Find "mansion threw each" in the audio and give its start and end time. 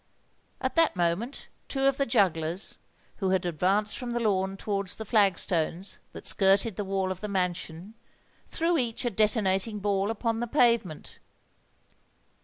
7.27-9.05